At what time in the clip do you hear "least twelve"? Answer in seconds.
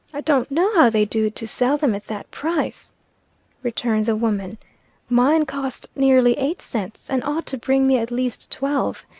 8.09-9.05